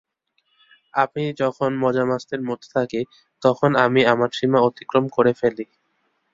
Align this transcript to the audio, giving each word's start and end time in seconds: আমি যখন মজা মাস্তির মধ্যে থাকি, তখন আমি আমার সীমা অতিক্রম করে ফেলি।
আমি 0.93 1.23
যখন 1.41 1.71
মজা 1.83 2.03
মাস্তির 2.05 2.41
মধ্যে 2.41 2.69
থাকি, 2.75 3.01
তখন 3.41 3.71
আমি 3.85 4.01
আমার 4.05 4.29
সীমা 4.33 4.59
অতিক্রম 4.61 5.05
করে 5.09 5.31
ফেলি। 5.33 5.65